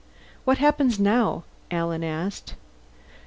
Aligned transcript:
"What 0.45 0.57
happens 0.57 0.99
now?" 0.99 1.43
Alan 1.69 2.03
asked. 2.03 2.55